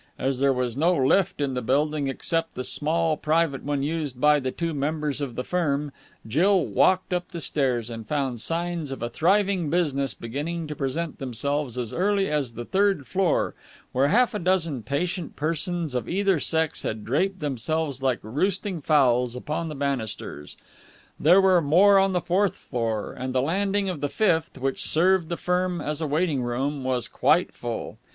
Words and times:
As 0.17 0.39
there 0.39 0.51
was 0.51 0.75
no 0.75 0.95
lift 0.95 1.39
in 1.41 1.53
the 1.53 1.61
building 1.61 2.07
except 2.07 2.55
the 2.55 2.63
small 2.63 3.15
private 3.15 3.61
one 3.61 3.83
used 3.83 4.19
by 4.19 4.39
the 4.39 4.49
two 4.49 4.73
members 4.73 5.21
of 5.21 5.35
the 5.35 5.43
firm, 5.43 5.91
Jill 6.25 6.65
walked 6.65 7.13
up 7.13 7.27
the 7.27 7.39
stairs, 7.39 7.87
and 7.91 8.07
found 8.07 8.41
signs 8.41 8.91
of 8.91 9.03
a 9.03 9.09
thriving 9.09 9.69
business 9.69 10.15
beginning 10.15 10.65
to 10.65 10.75
present 10.75 11.19
themselves 11.19 11.77
as 11.77 11.93
early 11.93 12.27
as 12.31 12.55
the 12.55 12.65
third 12.65 13.05
floor, 13.05 13.53
where 13.91 14.07
half 14.07 14.33
a 14.33 14.39
dozen 14.39 14.81
patient 14.81 15.35
persons 15.35 15.93
of 15.93 16.09
either 16.09 16.39
sex 16.39 16.81
had 16.81 17.05
draped 17.05 17.39
themselves 17.39 18.01
like 18.01 18.17
roosting 18.23 18.81
fowls 18.81 19.35
upon 19.35 19.69
the 19.69 19.75
banisters. 19.75 20.57
There 21.19 21.39
were 21.39 21.61
more 21.61 21.99
on 21.99 22.13
the 22.13 22.21
fourth 22.21 22.57
floor, 22.57 23.13
and 23.13 23.35
the 23.35 23.41
landing 23.43 23.87
of 23.87 24.01
the 24.01 24.09
fifth, 24.09 24.57
which 24.59 24.81
served 24.83 25.29
the 25.29 25.37
firm 25.37 25.79
as 25.79 26.01
a 26.01 26.07
waiting 26.07 26.41
room, 26.41 26.83
was 26.83 27.07
quite 27.07 27.51
full. 27.53 27.99